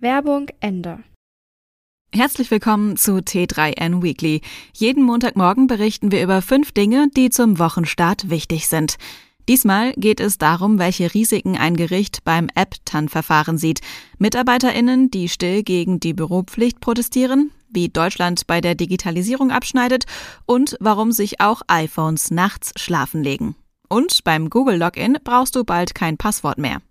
[0.00, 1.00] Werbung Ende.
[2.14, 4.42] Herzlich willkommen zu T3N Weekly.
[4.72, 8.94] Jeden Montagmorgen berichten wir über fünf Dinge, die zum Wochenstart wichtig sind.
[9.48, 13.80] Diesmal geht es darum, welche Risiken ein Gericht beim App-TAN-Verfahren sieht.
[14.18, 20.04] MitarbeiterInnen, die still gegen die Büropflicht protestieren, wie Deutschland bei der Digitalisierung abschneidet
[20.46, 23.56] und warum sich auch iPhones nachts schlafen legen.
[23.88, 26.82] Und beim Google-Login brauchst du bald kein Passwort mehr.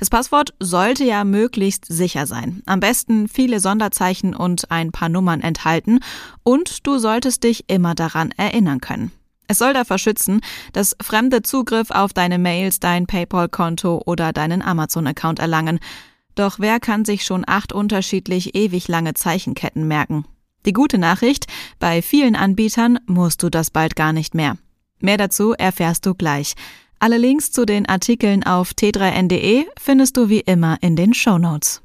[0.00, 2.62] Das Passwort sollte ja möglichst sicher sein.
[2.64, 6.00] Am besten viele Sonderzeichen und ein paar Nummern enthalten
[6.42, 9.12] und du solltest dich immer daran erinnern können.
[9.46, 10.40] Es soll davor schützen,
[10.72, 15.80] dass Fremde Zugriff auf deine Mails, dein PayPal-Konto oder deinen Amazon-Account erlangen.
[16.34, 20.24] Doch wer kann sich schon acht unterschiedlich ewig lange Zeichenketten merken?
[20.64, 21.44] Die gute Nachricht,
[21.78, 24.56] bei vielen Anbietern musst du das bald gar nicht mehr.
[24.98, 26.54] Mehr dazu erfährst du gleich.
[27.02, 31.80] Alle Links zu den Artikeln auf t3n.de findest du wie immer in den Show Notes.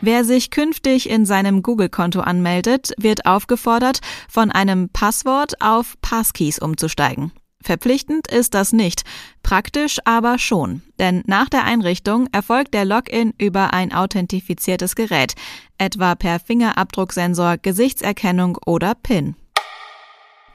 [0.00, 7.30] Wer sich künftig in seinem Google-Konto anmeldet, wird aufgefordert, von einem Passwort auf Passkeys umzusteigen.
[7.62, 9.04] Verpflichtend ist das nicht,
[9.44, 15.34] praktisch aber schon, denn nach der Einrichtung erfolgt der Login über ein authentifiziertes Gerät,
[15.78, 19.36] etwa per Fingerabdrucksensor, Gesichtserkennung oder PIN.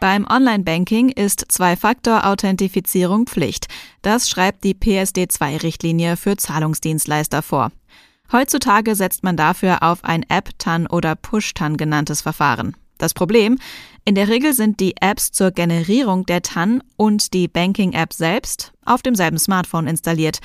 [0.04, 3.68] Beim Online-Banking ist Zwei-Faktor-Authentifizierung Pflicht.
[4.02, 7.72] Das schreibt die PSD2-Richtlinie für Zahlungsdienstleister vor.
[8.30, 12.76] Heutzutage setzt man dafür auf ein App-TAN oder Push-TAN genanntes Verfahren.
[12.98, 13.58] Das Problem,
[14.04, 19.04] in der Regel sind die Apps zur Generierung der TAN und die Banking-App selbst auf
[19.04, 20.40] demselben Smartphone installiert.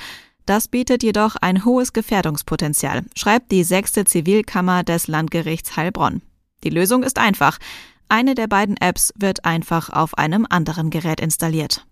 [0.45, 6.21] Das bietet jedoch ein hohes Gefährdungspotenzial, schreibt die sechste Zivilkammer des Landgerichts Heilbronn.
[6.63, 7.57] Die Lösung ist einfach.
[8.09, 11.85] Eine der beiden Apps wird einfach auf einem anderen Gerät installiert.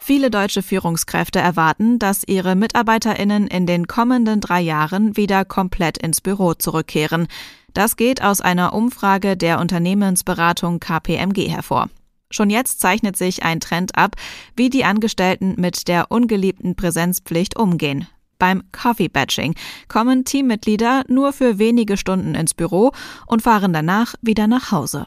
[0.00, 6.22] Viele deutsche Führungskräfte erwarten, dass ihre Mitarbeiterinnen in den kommenden drei Jahren wieder komplett ins
[6.22, 7.28] Büro zurückkehren.
[7.74, 11.90] Das geht aus einer Umfrage der Unternehmensberatung KPMG hervor.
[12.30, 14.16] Schon jetzt zeichnet sich ein Trend ab,
[14.56, 18.08] wie die Angestellten mit der ungeliebten Präsenzpflicht umgehen.
[18.40, 19.54] Beim Coffee Batching
[19.86, 22.90] kommen Teammitglieder nur für wenige Stunden ins Büro
[23.26, 25.06] und fahren danach wieder nach Hause.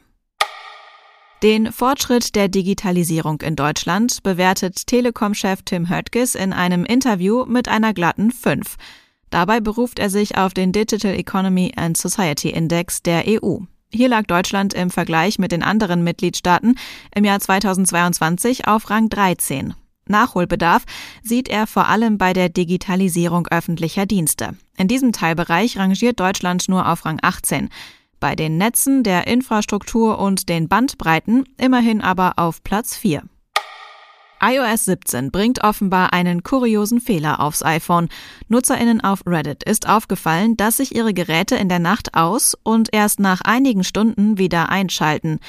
[1.41, 7.93] Den Fortschritt der Digitalisierung in Deutschland bewertet Telekom-Chef Tim Höttges in einem Interview mit einer
[7.93, 8.77] glatten 5.
[9.29, 13.57] Dabei beruft er sich auf den Digital Economy and Society Index der EU.
[13.91, 16.75] Hier lag Deutschland im Vergleich mit den anderen Mitgliedstaaten
[17.13, 19.73] im Jahr 2022 auf Rang 13.
[20.07, 20.83] Nachholbedarf
[21.23, 24.55] sieht er vor allem bei der Digitalisierung öffentlicher Dienste.
[24.77, 27.69] In diesem Teilbereich rangiert Deutschland nur auf Rang 18
[28.23, 33.23] bei den Netzen, der Infrastruktur und den Bandbreiten immerhin aber auf Platz 4.
[34.41, 38.07] iOS 17 bringt offenbar einen kuriosen Fehler aufs iPhone.
[38.47, 43.19] Nutzerinnen auf Reddit ist aufgefallen, dass sich ihre Geräte in der Nacht aus und erst
[43.19, 45.39] nach einigen Stunden wieder einschalten.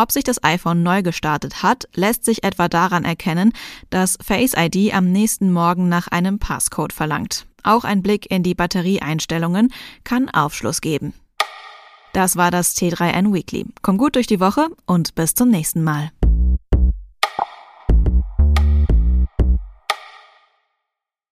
[0.00, 3.52] Ob sich das iPhone neu gestartet hat, lässt sich etwa daran erkennen,
[3.90, 7.44] dass Face ID am nächsten Morgen nach einem Passcode verlangt.
[7.64, 9.70] Auch ein Blick in die Batterieeinstellungen
[10.02, 11.12] kann Aufschluss geben.
[12.14, 13.66] Das war das T3N Weekly.
[13.82, 16.10] Komm gut durch die Woche und bis zum nächsten Mal.